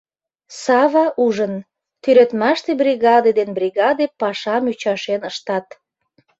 Сава 0.61 1.05
ужын: 1.25 1.53
тӱредмаште 2.01 2.71
бригаде 2.81 3.31
ден 3.37 3.49
бригаде 3.57 4.05
пашам 4.19 4.63
ӱчашен 4.71 5.21
ыштат. 5.29 5.67